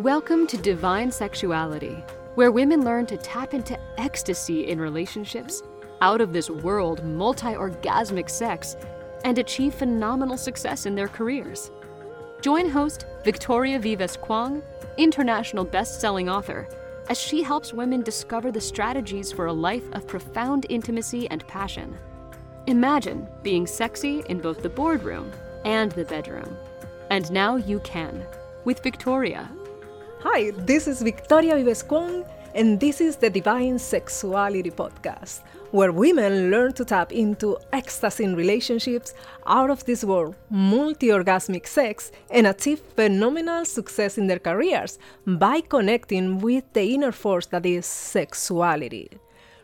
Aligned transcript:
Welcome 0.00 0.48
to 0.48 0.56
Divine 0.56 1.12
Sexuality, 1.12 2.02
where 2.34 2.50
women 2.50 2.84
learn 2.84 3.06
to 3.06 3.16
tap 3.16 3.54
into 3.54 3.78
ecstasy 3.96 4.66
in 4.66 4.80
relationships, 4.80 5.62
out 6.00 6.20
of 6.20 6.32
this 6.32 6.50
world 6.50 7.04
multi 7.04 7.54
orgasmic 7.54 8.28
sex, 8.28 8.76
and 9.22 9.38
achieve 9.38 9.72
phenomenal 9.72 10.36
success 10.36 10.86
in 10.86 10.96
their 10.96 11.06
careers. 11.06 11.70
Join 12.40 12.68
host 12.68 13.06
Victoria 13.22 13.78
Vives 13.78 14.16
Kwong, 14.16 14.64
international 14.96 15.64
best 15.64 16.00
selling 16.00 16.28
author, 16.28 16.66
as 17.08 17.16
she 17.16 17.40
helps 17.40 17.72
women 17.72 18.02
discover 18.02 18.50
the 18.50 18.60
strategies 18.60 19.30
for 19.30 19.46
a 19.46 19.52
life 19.52 19.88
of 19.92 20.08
profound 20.08 20.66
intimacy 20.70 21.30
and 21.30 21.46
passion. 21.46 21.96
Imagine 22.66 23.28
being 23.44 23.64
sexy 23.64 24.24
in 24.28 24.40
both 24.40 24.60
the 24.60 24.68
boardroom 24.68 25.30
and 25.64 25.92
the 25.92 26.04
bedroom. 26.04 26.56
And 27.10 27.30
now 27.30 27.54
you 27.54 27.78
can 27.78 28.26
with 28.64 28.82
Victoria. 28.82 29.48
Hi, 30.26 30.52
this 30.52 30.88
is 30.88 31.02
Victoria 31.02 31.54
Vives 31.56 31.82
Kwong, 31.82 32.24
and 32.54 32.80
this 32.80 33.02
is 33.02 33.16
the 33.16 33.28
Divine 33.28 33.78
Sexuality 33.78 34.70
Podcast, 34.70 35.42
where 35.70 35.92
women 35.92 36.50
learn 36.50 36.72
to 36.72 36.84
tap 36.86 37.12
into 37.12 37.58
ecstasy 37.74 38.24
in 38.24 38.34
relationships, 38.34 39.12
out 39.46 39.68
of 39.68 39.84
this 39.84 40.02
world, 40.02 40.34
multi 40.48 41.08
orgasmic 41.08 41.66
sex, 41.66 42.10
and 42.30 42.46
achieve 42.46 42.80
phenomenal 42.96 43.66
success 43.66 44.16
in 44.16 44.26
their 44.26 44.38
careers 44.38 44.98
by 45.26 45.60
connecting 45.60 46.40
with 46.40 46.64
the 46.72 46.94
inner 46.94 47.12
force 47.12 47.44
that 47.48 47.66
is 47.66 47.84
sexuality. 47.84 49.10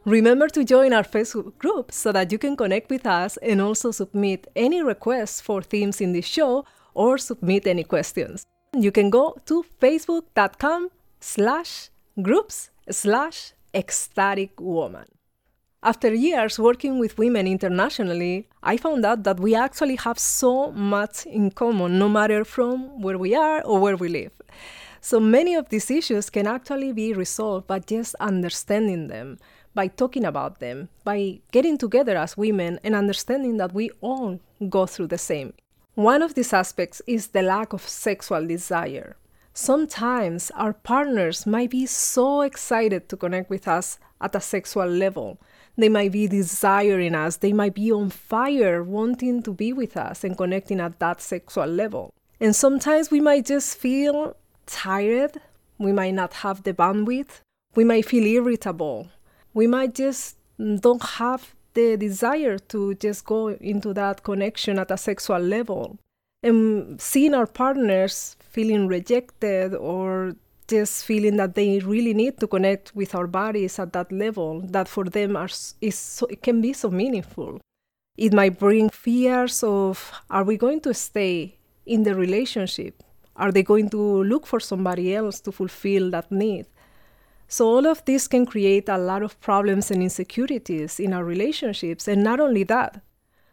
Remember 0.05 0.49
to 0.49 0.63
join 0.63 0.93
our 0.93 1.05
Facebook 1.05 1.57
group 1.57 1.91
so 1.91 2.13
that 2.13 2.31
you 2.31 2.37
can 2.39 2.55
connect 2.55 2.91
with 2.91 3.07
us 3.07 3.39
and 3.39 3.63
also 3.63 3.93
submit 3.93 4.47
any 4.55 4.83
requests 4.83 5.41
for 5.41 5.63
themes 5.63 6.03
in 6.03 6.13
this 6.13 6.27
show 6.27 6.67
or 6.93 7.17
submit 7.17 7.67
any 7.67 7.83
questions 7.83 8.47
you 8.79 8.93
can 8.93 9.11
go 9.11 9.37
to 9.47 9.65
facebook.com 9.81 10.91
slash 11.21 11.91
groups 12.23 12.71
slash 12.91 13.53
ecstatic 13.75 14.61
woman. 14.61 15.07
After 15.83 16.13
years 16.15 16.59
working 16.59 16.99
with 16.99 17.19
women 17.19 17.47
internationally, 17.47 18.49
I 18.63 18.77
found 18.77 19.05
out 19.07 19.25
that 19.25 19.41
we 19.41 19.55
actually 19.55 19.97
have 19.97 20.19
so 20.19 20.71
much 20.73 21.25
in 21.27 21.51
common, 21.51 21.99
no 21.99 22.09
matter 22.09 22.45
from 22.45 23.01
where 23.01 23.17
we 23.17 23.35
are 23.35 23.63
or 23.63 23.81
where 23.81 23.97
we 23.97 24.09
live. 24.09 24.33
So 25.01 25.19
many 25.19 25.55
of 25.55 25.71
these 25.71 25.91
issues 25.91 26.29
can 26.29 26.47
actually 26.47 26.93
be 26.93 27.15
resolved 27.15 27.67
by 27.67 27.79
just 27.79 28.15
understanding 28.17 29.09
them, 29.09 29.39
by 29.75 29.87
talking 29.87 30.27
about 30.27 30.61
them, 30.61 30.91
by 31.03 31.41
getting 31.51 31.79
together 31.79 32.19
as 32.19 32.37
women 32.37 32.79
and 32.85 32.95
understanding 32.95 33.57
that 33.57 33.73
we 33.73 33.91
all 34.03 34.39
go 34.69 34.85
through 34.85 35.07
the 35.07 35.19
same. 35.19 35.55
One 36.01 36.23
of 36.23 36.33
these 36.33 36.55
aspects 36.55 37.03
is 37.07 37.27
the 37.27 37.43
lack 37.43 37.75
of 37.75 37.87
sexual 37.87 38.47
desire. 38.47 39.19
Sometimes 39.53 40.51
our 40.53 40.73
partners 40.73 41.47
might 41.47 41.69
be 41.69 41.85
so 41.85 42.41
excited 42.41 43.07
to 43.11 43.19
connect 43.19 43.51
with 43.51 43.69
us 43.69 43.99
at 44.19 44.35
a 44.35 44.41
sexual 44.41 44.87
level. 44.87 45.39
They 45.77 45.91
might 45.91 46.13
be 46.13 46.27
desiring 46.27 47.15
us, 47.15 47.37
they 47.37 47.53
might 47.53 47.75
be 47.75 47.93
on 47.93 48.09
fire 48.09 48.83
wanting 48.83 49.43
to 49.43 49.53
be 49.53 49.75
with 49.75 49.95
us 49.99 50.25
and 50.25 50.39
connecting 50.39 50.81
at 50.81 50.99
that 51.01 51.21
sexual 51.21 51.67
level. 51.67 52.15
And 52.41 52.57
sometimes 52.57 53.11
we 53.11 53.21
might 53.21 53.45
just 53.45 53.77
feel 53.77 54.39
tired, 54.65 55.37
we 55.77 55.93
might 55.93 56.15
not 56.15 56.33
have 56.33 56.63
the 56.63 56.73
bandwidth, 56.73 57.43
we 57.75 57.85
might 57.85 58.07
feel 58.07 58.25
irritable, 58.25 59.11
we 59.53 59.67
might 59.67 59.95
just 59.95 60.39
don't 60.81 61.05
have 61.21 61.55
the 61.75 61.97
desire 61.97 62.59
to 62.59 62.95
just 62.95 63.25
go 63.25 63.49
into 63.49 63.93
that 63.95 64.23
connection 64.23 64.79
at 64.79 64.91
a 64.91 64.97
sexual 64.97 65.39
level. 65.39 65.99
And 66.43 67.01
seeing 67.01 67.35
our 67.35 67.47
partners 67.47 68.37
feeling 68.41 68.87
rejected 68.87 69.75
or 69.75 70.35
just 70.69 71.05
feeling 71.05 71.37
that 71.37 71.55
they 71.55 71.81
really 71.81 72.15
need 72.15 72.39
to 72.39 72.47
connect 72.47 72.95
with 72.95 73.15
our 73.15 73.27
bodies 73.27 73.79
at 73.79 73.93
that 73.93 74.11
level 74.13 74.61
that 74.61 74.89
for 74.89 75.05
them 75.05 75.37
are, 75.37 75.49
is 75.81 75.99
so, 75.99 76.27
it 76.27 76.43
can 76.43 76.61
be 76.61 76.73
so 76.73 76.91
meaningful. 76.91 77.61
It 78.17 78.33
might 78.33 78.59
bring 78.59 78.89
fears 78.91 79.63
of 79.63 80.13
are 80.31 80.45
we 80.45 80.57
going 80.57 80.81
to 80.83 80.95
stay 80.95 81.59
in 81.87 82.05
the 82.05 82.15
relationship? 82.15 83.03
Are 83.37 83.51
they 83.51 83.63
going 83.63 83.91
to 83.91 84.23
look 84.25 84.47
for 84.47 84.61
somebody 84.61 85.15
else 85.15 85.41
to 85.41 85.53
fulfill 85.53 86.11
that 86.11 86.31
need? 86.31 86.67
So, 87.53 87.67
all 87.67 87.85
of 87.89 88.05
this 88.05 88.29
can 88.29 88.47
create 88.47 88.89
a 88.89 88.97
lot 88.97 89.25
of 89.25 89.41
problems 89.41 89.91
and 89.91 90.05
insecurities 90.05 91.01
in 91.01 91.13
our 91.13 91.25
relationships. 91.25 92.07
And 92.07 92.23
not 92.23 92.39
only 92.39 92.63
that, 92.63 93.03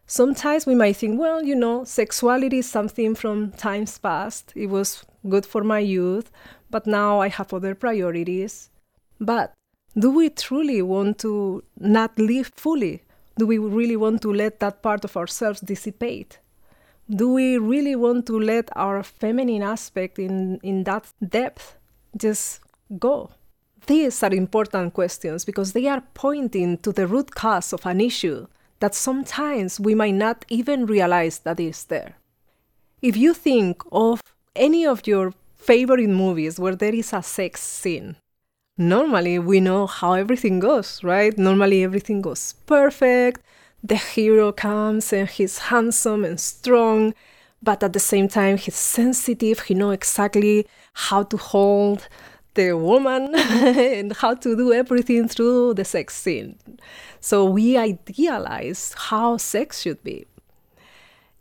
sometimes 0.06 0.68
we 0.68 0.76
might 0.76 0.98
think, 0.98 1.20
well, 1.20 1.44
you 1.44 1.56
know, 1.56 1.84
sexuality 1.84 2.60
is 2.60 2.70
something 2.70 3.16
from 3.16 3.54
times 3.54 3.98
past. 3.98 4.54
It 4.56 4.68
was 4.68 5.04
good 5.28 5.48
for 5.48 5.64
my 5.64 5.80
youth, 5.80 6.30
but 6.70 6.86
now 6.86 7.22
I 7.22 7.30
have 7.30 7.52
other 7.52 7.74
priorities. 7.74 8.70
But 9.20 9.56
do 9.98 10.12
we 10.12 10.30
truly 10.30 10.84
want 10.84 11.18
to 11.22 11.64
not 11.80 12.20
live 12.20 12.52
fully? 12.56 13.02
Do 13.40 13.48
we 13.48 13.58
really 13.58 13.98
want 13.98 14.22
to 14.22 14.32
let 14.32 14.60
that 14.60 14.84
part 14.84 15.06
of 15.06 15.18
ourselves 15.18 15.60
dissipate? 15.62 16.38
Do 17.10 17.34
we 17.34 17.58
really 17.58 17.96
want 17.96 18.28
to 18.28 18.40
let 18.40 18.70
our 18.76 19.02
feminine 19.02 19.64
aspect 19.64 20.20
in, 20.20 20.60
in 20.62 20.84
that 20.84 21.12
depth 21.28 21.78
just 22.16 22.60
go? 23.00 23.32
These 23.88 24.22
are 24.22 24.34
important 24.34 24.94
questions 24.94 25.46
because 25.46 25.72
they 25.72 25.88
are 25.88 26.04
pointing 26.14 26.78
to 26.80 26.92
the 26.92 27.08
root 27.08 27.34
cause 27.34 27.72
of 27.72 27.86
an 27.86 28.02
issue 28.02 28.48
that 28.80 28.94
sometimes 28.94 29.80
we 29.80 29.96
might 29.96 30.14
not 30.14 30.46
even 30.50 30.86
realize 30.86 31.40
that 31.40 31.60
is 31.60 31.86
there. 31.86 32.18
If 33.02 33.16
you 33.16 33.34
think 33.34 33.82
of 33.92 34.22
any 34.56 34.86
of 34.86 35.08
your 35.08 35.34
favorite 35.56 36.10
movies 36.10 36.60
where 36.60 36.76
there 36.76 36.94
is 36.94 37.14
a 37.14 37.24
sex 37.24 37.62
scene, 37.62 38.18
normally 38.78 39.40
we 39.40 39.62
know 39.62 39.88
how 39.88 40.14
everything 40.14 40.60
goes, 40.60 41.02
right? 41.02 41.38
Normally 41.38 41.84
everything 41.84 42.22
goes 42.22 42.54
perfect. 42.66 43.42
The 43.82 43.96
hero 43.96 44.52
comes 44.52 45.14
and 45.14 45.30
he's 45.30 45.60
handsome 45.60 46.26
and 46.26 46.40
strong, 46.40 47.14
but 47.64 47.84
at 47.84 47.94
the 47.94 48.00
same 48.00 48.28
time 48.28 48.58
he's 48.58 48.76
sensitive. 48.76 49.62
He 49.62 49.76
knows 49.76 49.94
exactly 49.94 50.68
how 50.94 51.24
to 51.24 51.38
hold 51.38 52.10
the 52.58 52.74
woman 52.74 53.34
and 53.36 54.12
how 54.18 54.34
to 54.34 54.56
do 54.58 54.74
everything 54.74 55.30
through 55.30 55.76
the 55.76 55.86
sex 55.86 56.14
scene. 56.14 56.58
So 57.22 57.46
we 57.46 57.78
idealize 57.78 58.94
how 59.10 59.38
sex 59.38 59.82
should 59.82 60.04
be. 60.04 60.26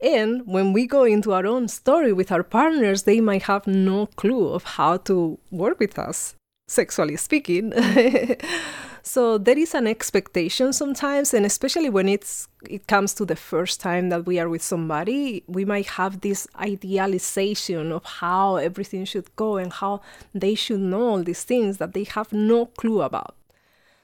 And 0.00 0.47
when 0.47 0.72
we 0.72 0.87
go 0.87 1.05
into 1.05 1.32
our 1.32 1.47
own 1.47 1.69
story 1.69 2.12
with 2.12 2.31
our 2.31 2.43
partners, 2.43 3.03
they 3.03 3.21
might 3.21 3.44
have 3.44 3.66
no 3.66 4.06
clue 4.06 4.49
of 4.49 4.62
how 4.76 4.99
to 5.09 5.38
work 5.50 5.81
with 5.81 5.99
us, 5.99 6.34
sexually 6.69 7.16
speaking. 7.16 7.72
So 9.06 9.39
there 9.39 9.56
is 9.56 9.72
an 9.72 9.87
expectation 9.87 10.72
sometimes, 10.72 11.33
and 11.33 11.47
especially 11.47 11.89
when 11.89 12.09
it's 12.09 12.49
it 12.69 12.89
comes 12.89 13.15
to 13.15 13.25
the 13.25 13.37
first 13.37 13.78
time 13.81 14.09
that 14.09 14.27
we 14.27 14.41
are 14.41 14.49
with 14.49 14.62
somebody, 14.62 15.44
we 15.47 15.65
might 15.65 15.87
have 15.87 16.22
this 16.22 16.49
idealization 16.59 17.93
of 17.93 18.05
how 18.05 18.56
everything 18.56 19.05
should 19.05 19.31
go 19.37 19.59
and 19.59 19.72
how 19.72 20.00
they 20.34 20.56
should 20.56 20.81
know 20.81 21.11
all 21.11 21.22
these 21.22 21.44
things 21.44 21.77
that 21.78 21.94
they 21.94 22.03
have 22.03 22.33
no 22.33 22.67
clue 22.67 23.00
about. 23.00 23.37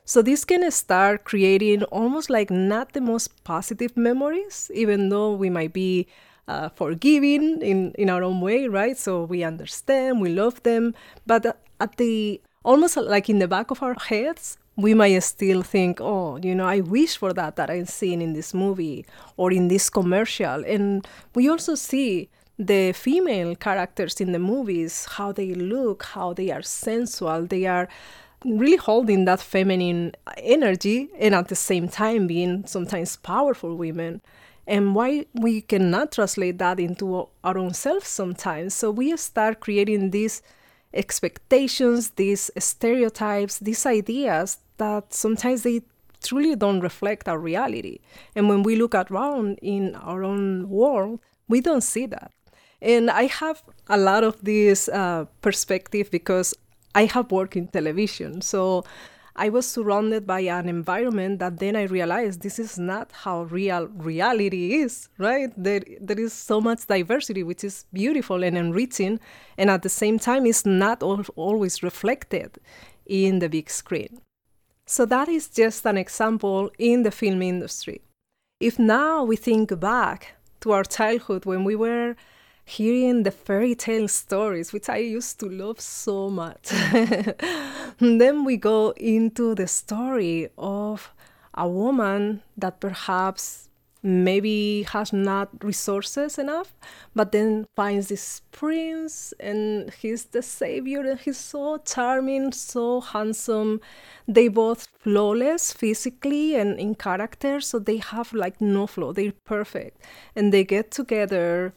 So 0.05 0.23
this 0.23 0.45
can 0.45 0.71
start 0.71 1.25
creating 1.25 1.83
almost 1.85 2.31
like 2.31 2.53
not 2.53 2.93
the 2.93 3.01
most 3.01 3.43
positive 3.43 3.97
memories, 3.97 4.71
even 4.73 5.09
though 5.09 5.35
we 5.35 5.51
might 5.51 5.73
be 5.73 6.07
uh, 6.47 6.69
forgiving 6.69 7.61
in, 7.61 7.91
in 7.99 8.09
our 8.09 8.23
own 8.23 8.41
way, 8.41 8.69
right? 8.69 8.97
So 8.97 9.25
we 9.25 9.43
understand, 9.43 10.21
we 10.21 10.29
love 10.33 10.63
them, 10.63 10.95
but 11.27 11.59
at 11.81 11.97
the 11.97 12.41
almost 12.65 12.97
like 12.97 13.29
in 13.29 13.41
the 13.41 13.49
back 13.49 13.73
of 13.73 13.83
our 13.83 13.95
heads, 13.95 14.59
we 14.77 14.95
might 14.95 15.19
still 15.21 15.63
think, 15.63 16.01
oh, 16.01 16.39
you 16.43 16.55
know, 16.55 16.67
I 16.67 16.81
wish 16.81 17.17
for 17.17 17.33
that 17.35 17.57
that 17.57 17.71
I'm 17.71 17.87
seeing 17.87 18.23
in 18.23 18.33
this 18.33 18.55
movie 18.55 19.05
or 19.37 19.53
in 19.53 19.69
this 19.69 19.91
commercial. 19.91 20.65
And 20.65 21.07
we 21.35 21.49
also 21.49 21.75
see 21.75 22.31
the 22.59 22.93
female 22.93 23.55
characters 23.57 24.21
in 24.21 24.33
the 24.33 24.39
movies, 24.39 25.07
how 25.13 25.33
they 25.33 25.55
look, 25.55 26.05
how 26.05 26.33
they 26.33 26.51
are 26.51 26.63
sensual, 26.63 27.47
they 27.47 27.67
are 27.67 27.89
really 28.45 28.77
holding 28.77 29.25
that 29.25 29.41
feminine 29.41 30.13
energy 30.39 31.11
and 31.19 31.35
at 31.35 31.49
the 31.49 31.55
same 31.55 31.89
time 31.89 32.27
being 32.27 32.67
sometimes 32.67 33.17
powerful 33.17 33.77
women. 33.77 34.21
And 34.67 34.95
why 34.95 35.27
we 35.35 35.61
cannot 35.61 36.13
translate 36.13 36.59
that 36.59 36.79
into 36.79 37.29
our 37.43 37.59
own 37.59 37.75
selves 37.75 38.09
sometimes. 38.09 38.75
So 38.75 38.91
we 38.91 39.17
start 39.17 39.61
creating 39.61 40.11
these 40.11 40.41
expectations, 40.95 42.11
these 42.11 42.51
stereotypes, 42.59 43.59
these 43.59 43.87
ideas 43.87 44.59
that 44.79 45.13
sometimes 45.13 45.63
they 45.63 45.83
truly 46.23 46.55
don't 46.55 46.81
reflect 46.81 47.29
our 47.29 47.39
reality. 47.39 47.99
And 48.37 48.49
when 48.49 48.63
we 48.63 48.77
look 48.77 48.95
around 48.95 49.59
in 49.63 49.95
our 49.97 50.23
own 50.23 50.69
world, 50.69 51.21
we 51.49 51.61
don't 51.61 51.83
see 51.83 52.07
that. 52.07 52.33
And 52.81 53.11
I 53.11 53.25
have 53.27 53.63
a 53.89 53.97
lot 53.97 54.25
of 54.25 54.43
this 54.43 54.89
uh, 54.89 55.27
perspective 55.41 56.11
because 56.11 56.55
I 56.95 57.05
have 57.07 57.31
worked 57.31 57.57
in 57.57 57.69
television. 57.69 58.43
So 58.43 58.85
I 59.35 59.49
was 59.49 59.67
surrounded 59.67 60.27
by 60.27 60.41
an 60.41 60.69
environment 60.69 61.39
that 61.39 61.59
then 61.59 61.75
I 61.75 61.85
realized 61.85 62.43
this 62.43 62.59
is 62.59 62.79
not 62.79 63.11
how 63.13 63.45
real 63.45 63.87
reality 63.89 64.75
is, 64.75 65.09
right? 65.17 65.51
There, 65.57 65.83
there 66.01 66.21
is 66.21 66.35
so 66.35 66.61
much 66.61 66.87
diversity, 66.87 67.43
which 67.43 67.65
is 67.65 67.87
beautiful 67.93 68.45
and 68.45 68.59
enriching, 68.59 69.21
and 69.57 69.71
at 69.71 69.83
the 69.83 69.89
same 69.89 70.19
time, 70.19 70.45
is 70.45 70.67
not 70.67 71.03
al- 71.03 71.25
always 71.35 71.83
reflected 71.83 72.59
in 73.07 73.39
the 73.39 73.49
big 73.49 73.71
screen. 73.71 74.21
So, 74.85 75.07
that 75.07 75.29
is 75.29 75.49
just 75.49 75.87
an 75.87 75.97
example 75.97 76.71
in 76.79 77.03
the 77.03 77.11
film 77.11 77.41
industry. 77.41 78.03
If 78.61 78.79
now 78.79 79.25
we 79.25 79.37
think 79.37 79.81
back 79.81 80.35
to 80.61 80.73
our 80.73 80.85
childhood 80.85 81.47
when 81.47 81.65
we 81.65 81.75
were 81.75 82.17
hearing 82.65 83.23
the 83.23 83.31
fairy 83.31 83.75
tale 83.75 84.09
stories, 84.09 84.73
which 84.73 84.89
I 84.89 84.99
used 84.99 85.41
to 85.41 85.47
love 85.47 85.81
so 85.81 86.31
much. 86.31 86.69
then 87.99 88.45
we 88.45 88.57
go 88.57 88.91
into 88.97 89.55
the 89.55 89.67
story 89.67 90.49
of 90.57 91.13
a 91.55 91.69
woman 91.69 92.43
that 92.57 92.81
perhaps 92.81 93.69
maybe 94.03 94.83
has 94.91 95.13
not 95.13 95.49
resources 95.63 96.37
enough, 96.39 96.75
but 97.15 97.31
then 97.31 97.67
finds 97.77 98.09
this 98.09 98.43
prince 98.51 99.33
and 99.39 99.93
he's 99.95 100.25
the 100.27 100.43
savior 100.43 101.01
and 101.01 101.21
he's 101.21 101.39
so 101.39 101.79
charming, 101.79 102.53
so 102.53 103.01
handsome. 103.01 103.81
They 104.27 104.49
both 104.49 104.89
flawless 105.01 105.73
physically 105.73 106.57
and 106.57 106.79
in 106.81 106.97
character, 106.97 107.61
so 107.61 107.79
they 107.79 107.99
have 107.99 108.33
like 108.33 108.61
no 108.61 108.87
flaw. 108.87 109.13
They're 109.13 109.33
perfect. 109.45 110.03
And 110.35 110.53
they 110.53 110.65
get 110.65 110.91
together 110.91 111.73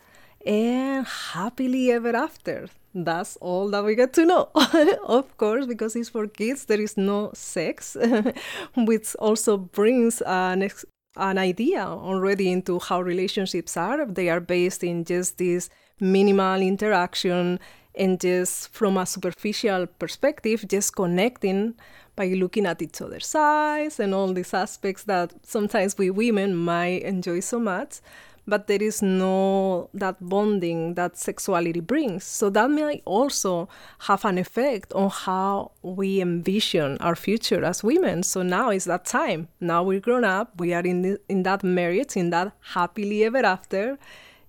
and 0.46 1.06
happily 1.06 1.92
ever 1.92 2.16
after. 2.16 2.68
That's 2.94 3.36
all 3.38 3.70
that 3.72 3.84
we 3.84 3.96
get 3.96 4.14
to 4.14 4.26
know. 4.26 4.50
of 5.06 5.36
course, 5.38 5.66
because 5.66 5.96
it's 5.96 6.10
for 6.10 6.28
kids, 6.28 6.66
there 6.66 6.80
is 6.80 6.96
no 6.96 7.32
sex, 7.34 7.98
which 8.78 9.16
also 9.16 9.58
brings 9.58 10.22
an, 10.22 10.64
ex- 10.64 10.86
an 11.18 11.38
idea 11.38 11.84
already 11.86 12.52
into 12.52 12.80
how 12.80 13.02
relationships 13.02 13.76
are. 13.76 14.06
They 14.06 14.30
are 14.30 14.40
based 14.40 14.84
in 14.84 15.04
just 15.04 15.38
this 15.38 15.70
minimal 16.00 16.62
interaction 16.62 17.60
and 17.98 18.20
just 18.20 18.74
from 18.74 18.98
a 18.98 19.06
superficial 19.06 19.88
perspective, 19.88 20.66
just 20.68 20.96
connecting 20.96 21.76
by 22.16 22.28
looking 22.28 22.66
at 22.66 22.82
each 22.82 23.02
other's 23.02 23.34
eyes 23.36 24.00
and 24.00 24.14
all 24.14 24.32
these 24.34 24.54
aspects 24.54 25.04
that 25.04 25.34
sometimes 25.44 25.98
we 25.98 26.10
women 26.10 26.56
might 26.56 27.02
enjoy 27.04 27.42
so 27.42 27.60
much 27.60 28.00
but 28.48 28.68
there 28.68 28.82
is 28.82 29.02
no 29.02 29.90
that 29.94 30.18
bonding 30.20 30.94
that 30.96 31.18
sexuality 31.18 31.80
brings. 31.80 32.24
So 32.24 32.50
that 32.52 32.70
may 32.70 33.02
also 33.06 33.68
have 34.00 34.26
an 34.26 34.38
effect 34.38 34.94
on 34.94 35.10
how 35.10 35.72
we 35.82 36.22
envision 36.22 36.98
our 37.00 37.16
future 37.16 37.64
as 37.64 37.84
women. 37.84 38.24
So 38.24 38.44
now 38.44 38.70
is 38.70 38.86
that 38.86 39.06
time. 39.06 39.48
Now 39.60 39.84
we're 39.84 40.00
grown 40.00 40.24
up. 40.24 40.60
We 40.60 40.74
are 40.74 40.82
in 40.82 41.02
the, 41.02 41.20
in 41.28 41.44
that 41.44 41.64
marriage, 41.64 42.16
in 42.16 42.30
that 42.30 42.54
happily 42.74 43.24
ever 43.24 43.46
after, 43.46 43.98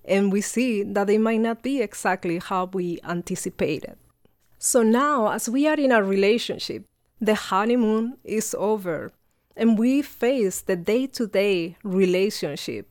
and 0.05 0.31
we 0.31 0.41
see 0.41 0.83
that 0.83 1.09
it 1.09 1.19
might 1.19 1.41
not 1.41 1.63
be 1.63 1.81
exactly 1.81 2.39
how 2.39 2.65
we 2.65 2.99
anticipated. 3.03 3.97
So 4.59 4.81
now, 4.81 5.31
as 5.31 5.49
we 5.49 5.67
are 5.67 5.79
in 5.79 5.91
a 5.91 6.01
relationship, 6.03 6.85
the 7.19 7.35
honeymoon 7.35 8.17
is 8.23 8.55
over, 8.57 9.11
and 9.55 9.77
we 9.77 10.01
face 10.01 10.61
the 10.61 10.75
day 10.75 11.07
to 11.07 11.27
day 11.27 11.77
relationship 11.83 12.87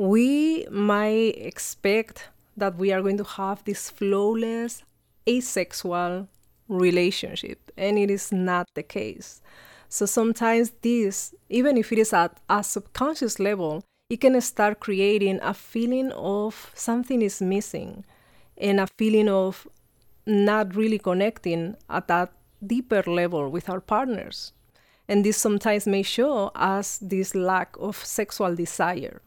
we 0.00 0.66
might 0.70 1.34
expect 1.36 2.30
that 2.56 2.74
we 2.76 2.90
are 2.90 3.02
going 3.02 3.18
to 3.18 3.24
have 3.24 3.62
this 3.64 3.90
flawless 3.90 4.82
asexual 5.28 6.26
relationship, 6.68 7.70
and 7.76 7.98
it 7.98 8.10
is 8.10 8.32
not 8.32 8.66
the 8.74 8.82
case. 8.82 9.42
So 9.90 10.06
sometimes 10.06 10.72
this, 10.80 11.34
even 11.50 11.76
if 11.76 11.92
it 11.92 11.98
is 11.98 12.14
at 12.14 12.40
a 12.48 12.64
subconscious 12.64 13.38
level, 13.38 13.84
it 14.08 14.22
can 14.22 14.40
start 14.40 14.80
creating 14.80 15.38
a 15.42 15.52
feeling 15.52 16.12
of 16.12 16.72
something 16.74 17.20
is 17.20 17.42
missing 17.42 18.06
and 18.56 18.80
a 18.80 18.86
feeling 18.96 19.28
of 19.28 19.68
not 20.24 20.74
really 20.74 20.98
connecting 20.98 21.76
at 21.90 22.08
that 22.08 22.32
deeper 22.66 23.02
level 23.06 23.50
with 23.50 23.68
our 23.68 23.80
partners. 23.80 24.54
And 25.06 25.26
this 25.26 25.36
sometimes 25.36 25.86
may 25.86 26.04
show 26.04 26.52
as 26.54 26.98
this 27.02 27.34
lack 27.34 27.76
of 27.78 28.02
sexual 28.02 28.54
desire. 28.54 29.20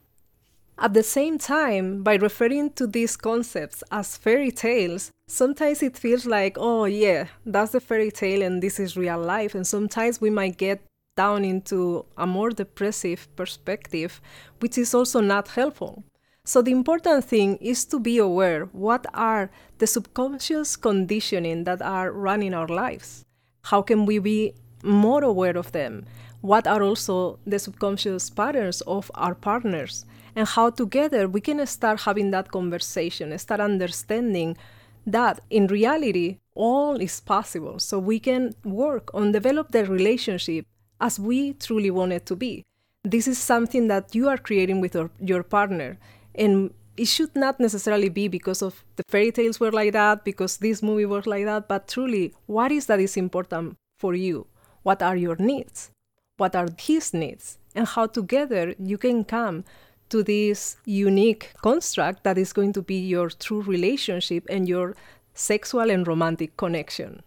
At 0.78 0.94
the 0.94 1.04
same 1.04 1.38
time, 1.38 2.04
by 2.04 2.16
referring 2.16 2.72
to 2.72 2.88
these 2.88 3.16
concepts 3.16 3.84
as 3.92 4.18
fairy 4.18 4.52
tales, 4.52 5.12
sometimes 5.28 5.84
it 5.84 5.98
feels 5.98 6.26
like, 6.26 6.58
oh, 6.60 6.86
yeah, 6.86 7.28
that's 7.46 7.72
the 7.72 7.80
fairy 7.80 8.12
tale 8.12 8.42
and 8.42 8.62
this 8.62 8.80
is 8.80 8.98
real 8.98 9.20
life. 9.20 9.54
And 9.54 9.66
sometimes 9.68 10.20
we 10.20 10.30
might 10.30 10.58
get 10.58 10.82
down 11.16 11.46
into 11.46 12.06
a 12.18 12.26
more 12.26 12.50
depressive 12.50 13.28
perspective, 13.36 14.20
which 14.60 14.78
is 14.78 14.94
also 14.96 15.22
not 15.22 15.50
helpful. 15.50 16.04
So 16.44 16.62
the 16.62 16.72
important 16.72 17.24
thing 17.24 17.58
is 17.58 17.86
to 17.86 18.00
be 18.00 18.18
aware 18.18 18.66
what 18.74 19.06
are 19.14 19.50
the 19.78 19.88
subconscious 19.88 20.76
conditioning 20.76 21.64
that 21.66 21.82
are 21.82 22.12
running 22.12 22.54
our 22.54 22.68
lives. 22.68 23.24
How 23.66 23.82
can 23.82 24.06
we 24.06 24.20
be 24.20 24.54
more 24.84 25.24
aware 25.24 25.56
of 25.56 25.72
them? 25.72 26.06
What 26.42 26.68
are 26.68 26.84
also 26.84 27.40
the 27.46 27.60
subconscious 27.60 28.30
patterns 28.30 28.82
of 28.82 29.10
our 29.16 29.36
partners? 29.36 30.06
And 30.36 30.48
how 30.48 30.70
together 30.70 31.28
we 31.28 31.42
can 31.42 31.66
start 31.66 32.02
having 32.02 32.32
that 32.32 32.52
conversation, 32.52 33.38
start 33.38 33.60
understanding 33.60 34.58
that 35.06 35.42
in 35.50 35.68
reality 35.68 36.40
all 36.56 37.00
is 37.02 37.20
possible. 37.20 37.80
So 37.80 38.00
we 38.00 38.20
can 38.20 38.56
work 38.64 39.10
on 39.14 39.32
develop 39.32 39.72
the 39.72 39.86
relationship 39.86 40.66
as 41.00 41.20
we 41.20 41.54
truly 41.54 41.92
want 41.92 42.14
it 42.14 42.26
to 42.28 42.36
be. 42.36 42.64
This 43.04 43.28
is 43.28 43.38
something 43.38 43.88
that 43.90 44.16
you 44.16 44.30
are 44.30 44.38
creating 44.38 44.80
with 44.80 44.96
your, 44.96 45.12
your 45.20 45.44
partner. 45.44 45.98
And 46.36 46.74
it 46.96 47.06
should 47.06 47.36
not 47.36 47.60
necessarily 47.60 48.10
be 48.10 48.28
because 48.28 48.62
of 48.62 48.84
the 48.96 49.04
fairy 49.10 49.32
tales 49.32 49.60
were 49.60 49.72
like 49.72 49.94
that, 49.94 50.24
because 50.24 50.58
this 50.58 50.82
movie 50.82 51.06
was 51.06 51.28
like 51.28 51.46
that, 51.46 51.68
but 51.68 51.88
truly, 51.88 52.34
what 52.46 52.72
is 52.72 52.86
that 52.86 53.00
is 53.00 53.18
important 53.18 53.76
for 53.98 54.14
you? 54.14 54.48
What 54.84 55.02
are 55.02 55.16
your 55.16 55.36
needs? 55.38 55.92
What 56.38 56.56
are 56.56 56.68
his 56.78 57.14
needs? 57.14 57.58
And 57.76 57.88
how 57.88 58.08
together 58.08 58.76
you 58.80 58.98
can 58.98 59.24
come 59.24 59.66
to 60.14 60.22
this 60.22 60.78
unique 60.86 61.54
construct 61.64 62.24
that 62.24 62.38
is 62.38 62.54
going 62.54 62.72
to 62.72 62.84
be 62.84 63.00
your 63.00 63.32
true 63.32 63.64
relationship 63.64 64.46
and 64.48 64.70
your 64.70 64.96
sexual 65.34 65.90
and 65.90 66.08
romantic 66.08 66.56
connection. 66.56 67.24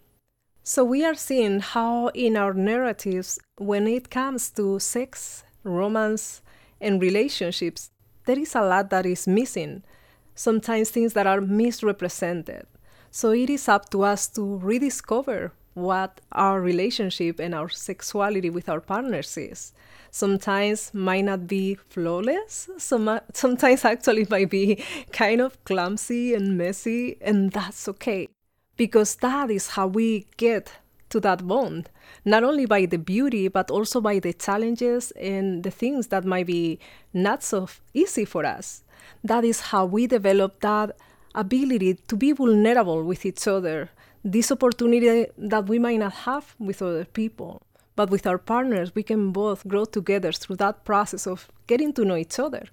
So, 0.63 0.85
we 0.85 1.03
are 1.03 1.13
seeing 1.13 1.59
how 1.59 2.07
in 2.13 2.37
our 2.37 2.53
narratives, 2.53 3.39
when 3.57 3.87
it 3.87 4.09
comes 4.09 4.49
to 4.51 4.79
sex, 4.79 5.43
romance, 5.65 6.41
and 6.79 7.01
relationships, 7.01 7.91
there 8.25 8.39
is 8.39 8.55
a 8.55 8.61
lot 8.61 8.89
that 8.91 9.05
is 9.05 9.27
missing, 9.27 9.83
sometimes 10.33 10.89
things 10.89 11.11
that 11.11 11.27
are 11.27 11.41
misrepresented. 11.41 12.67
So, 13.11 13.31
it 13.31 13.49
is 13.49 13.67
up 13.67 13.89
to 13.89 14.03
us 14.03 14.29
to 14.29 14.59
rediscover 14.59 15.51
what 15.77 16.19
our 16.31 16.59
relationship 16.59 17.39
and 17.39 17.53
our 17.53 17.69
sexuality 17.69 18.49
with 18.49 18.67
our 18.67 18.81
partners 18.81 19.37
is 19.37 19.73
sometimes 20.09 20.91
might 20.93 21.25
not 21.25 21.47
be 21.47 21.75
flawless. 21.75 22.69
Some, 22.77 23.19
sometimes 23.33 23.85
actually 23.85 24.25
might 24.29 24.49
be 24.49 24.83
kind 25.11 25.39
of 25.39 25.63
clumsy 25.63 26.33
and 26.33 26.57
messy, 26.57 27.17
and 27.21 27.51
that's 27.51 27.87
okay. 27.87 28.27
Because 28.75 29.15
that 29.17 29.51
is 29.51 29.69
how 29.69 29.87
we 29.87 30.25
get 30.37 30.71
to 31.09 31.19
that 31.19 31.47
bond, 31.47 31.89
not 32.25 32.43
only 32.43 32.65
by 32.65 32.85
the 32.85 32.97
beauty, 32.97 33.47
but 33.47 33.71
also 33.71 34.01
by 34.01 34.19
the 34.19 34.33
challenges 34.33 35.11
and 35.11 35.63
the 35.63 35.71
things 35.71 36.07
that 36.07 36.25
might 36.25 36.47
be 36.47 36.79
not 37.13 37.43
so 37.43 37.69
easy 37.93 38.25
for 38.25 38.45
us. 38.45 38.83
That 39.23 39.43
is 39.45 39.61
how 39.71 39.85
we 39.85 40.07
develop 40.07 40.59
that 40.61 40.97
ability 41.33 41.95
to 42.07 42.15
be 42.15 42.31
vulnerable 42.31 43.03
with 43.03 43.25
each 43.25 43.47
other, 43.47 43.89
this 44.31 44.51
opportunity 44.51 45.25
that 45.37 45.67
we 45.69 45.79
might 45.79 45.99
not 45.99 46.13
have 46.27 46.53
with 46.59 46.81
other 46.81 47.05
people. 47.05 47.61
But 47.95 48.09
with 48.09 48.27
our 48.27 48.37
partners, 48.37 48.93
we 48.93 49.01
can 49.01 49.31
both 49.31 49.67
grow 49.67 49.85
together 49.85 50.33
through 50.33 50.57
that 50.57 50.83
process 50.83 51.25
of 51.25 51.47
getting 51.65 51.93
to 51.93 52.03
know 52.03 52.17
each 52.17 52.37
other. 52.37 52.65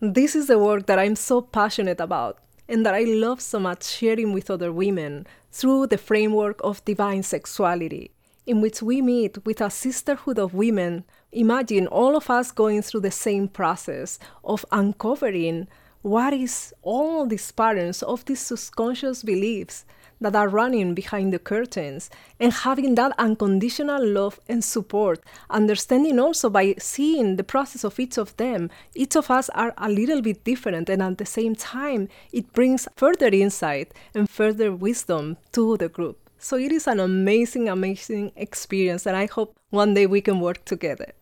This 0.00 0.36
is 0.36 0.46
the 0.46 0.58
work 0.58 0.86
that 0.86 0.98
I'm 0.98 1.16
so 1.16 1.42
passionate 1.42 2.00
about 2.00 2.38
and 2.68 2.86
that 2.86 2.94
I 2.94 3.02
love 3.02 3.40
so 3.40 3.58
much 3.58 3.84
sharing 3.84 4.32
with 4.32 4.48
other 4.48 4.72
women 4.72 5.26
through 5.50 5.88
the 5.88 5.98
framework 5.98 6.60
of 6.62 6.84
divine 6.84 7.24
sexuality, 7.24 8.12
in 8.46 8.60
which 8.60 8.80
we 8.80 9.02
meet 9.02 9.44
with 9.44 9.60
a 9.60 9.70
sisterhood 9.70 10.38
of 10.38 10.54
women. 10.54 11.04
Imagine 11.32 11.88
all 11.88 12.16
of 12.16 12.30
us 12.30 12.52
going 12.52 12.80
through 12.80 13.00
the 13.00 13.10
same 13.10 13.48
process 13.48 14.20
of 14.44 14.64
uncovering 14.70 15.66
what 16.02 16.32
is 16.32 16.72
all 16.82 17.26
these 17.26 17.50
patterns 17.50 18.02
of 18.04 18.24
these 18.24 18.40
subconscious 18.40 19.24
beliefs 19.24 19.84
that 20.20 20.36
are 20.36 20.48
running 20.48 20.94
behind 20.94 21.32
the 21.32 21.38
curtains 21.38 22.10
and 22.38 22.52
having 22.52 22.94
that 22.94 23.12
unconditional 23.18 24.06
love 24.06 24.38
and 24.48 24.62
support, 24.62 25.22
understanding 25.48 26.18
also 26.18 26.50
by 26.50 26.74
seeing 26.78 27.36
the 27.36 27.44
process 27.44 27.84
of 27.84 27.98
each 27.98 28.18
of 28.18 28.36
them. 28.36 28.70
Each 28.94 29.16
of 29.16 29.30
us 29.30 29.48
are 29.50 29.74
a 29.78 29.88
little 29.88 30.22
bit 30.22 30.44
different, 30.44 30.88
and 30.88 31.02
at 31.02 31.18
the 31.18 31.26
same 31.26 31.54
time, 31.54 32.08
it 32.32 32.52
brings 32.52 32.86
further 32.96 33.28
insight 33.28 33.92
and 34.14 34.28
further 34.28 34.72
wisdom 34.72 35.36
to 35.52 35.76
the 35.76 35.88
group. 35.88 36.18
So 36.38 36.56
it 36.56 36.72
is 36.72 36.86
an 36.86 37.00
amazing, 37.00 37.68
amazing 37.68 38.32
experience, 38.36 39.06
and 39.06 39.16
I 39.16 39.26
hope 39.26 39.56
one 39.70 39.94
day 39.94 40.06
we 40.06 40.20
can 40.20 40.40
work 40.40 40.64
together. 40.64 41.12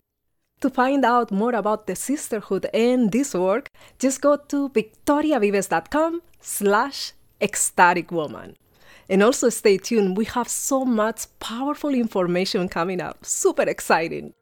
To 0.60 0.70
find 0.70 1.04
out 1.04 1.30
more 1.30 1.54
about 1.54 1.86
the 1.86 1.94
sisterhood 1.94 2.66
and 2.74 3.12
this 3.12 3.34
work, 3.34 3.70
just 3.98 4.20
go 4.20 4.36
to 4.36 4.68
victoriavives.com 4.70 6.22
slash 6.40 7.12
ecstatic 7.40 8.10
woman. 8.10 8.56
And 9.08 9.22
also 9.22 9.48
stay 9.48 9.78
tuned, 9.78 10.16
we 10.16 10.26
have 10.26 10.48
so 10.48 10.84
much 10.84 11.26
powerful 11.40 11.94
information 11.94 12.68
coming 12.68 13.00
up. 13.00 13.24
Super 13.24 13.62
exciting. 13.62 14.34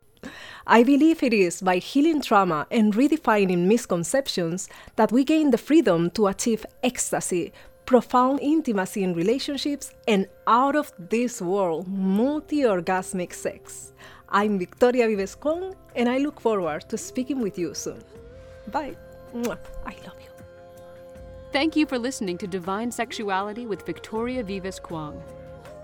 I 0.67 0.83
believe 0.83 1.23
it 1.23 1.33
is 1.33 1.63
by 1.63 1.77
healing 1.79 2.21
trauma 2.21 2.67
and 2.71 2.95
redefining 2.95 3.67
misconceptions 3.67 4.69
that 4.97 5.13
we 5.13 5.23
gain 5.25 5.51
the 5.51 5.59
freedom 5.59 6.11
to 6.11 6.27
achieve 6.27 6.67
ecstasy, 6.83 7.53
profound 7.85 8.41
intimacy 8.41 9.05
in 9.05 9.15
relationships, 9.15 9.93
and 10.09 10.27
out 10.49 10.75
of 10.75 10.93
this 10.99 11.41
world 11.41 11.87
multi 11.87 12.63
orgasmic 12.63 13.33
sex. 13.33 13.93
I'm 14.29 14.59
Victoria 14.59 15.07
Vives 15.07 15.37
Kwong, 15.37 15.77
and 15.95 16.09
I 16.09 16.19
look 16.19 16.41
forward 16.41 16.89
to 16.89 16.99
speaking 16.99 17.41
with 17.41 17.57
you 17.57 17.75
soon. 17.75 18.03
Bye. 18.73 18.97
I 19.35 19.95
love 20.05 20.19
you. 20.21 20.36
Thank 21.57 21.73
you 21.75 21.87
for 21.87 21.99
listening 21.99 22.37
to 22.39 22.47
Divine 22.47 22.91
Sexuality 22.91 23.65
with 23.65 23.87
Victoria 23.87 24.43
Vives 24.43 24.79
Kwong. 24.79 25.23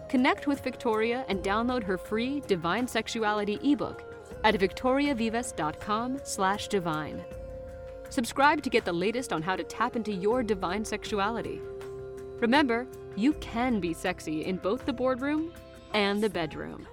Connect 0.07 0.47
with 0.47 0.61
Victoria 0.61 1.25
and 1.29 1.43
download 1.43 1.83
her 1.83 1.97
free 1.97 2.41
Divine 2.41 2.87
Sexuality 2.87 3.59
ebook 3.63 4.05
at 4.45 4.55
victoriavives.com/divine. 4.55 7.25
Subscribe 8.11 8.63
to 8.63 8.69
get 8.69 8.85
the 8.85 8.93
latest 8.93 9.33
on 9.33 9.41
how 9.41 9.57
to 9.57 9.65
tap 9.65 9.97
into 9.97 10.13
your 10.13 10.43
divine 10.43 10.85
sexuality. 10.85 11.63
Remember, 12.39 12.87
you 13.17 13.33
can 13.41 13.81
be 13.81 13.95
sexy 13.95 14.45
in 14.45 14.59
both 14.59 14.85
the 14.85 14.93
boardroom 14.93 15.55
and 15.95 16.23
the 16.23 16.29
bedroom. 16.29 16.87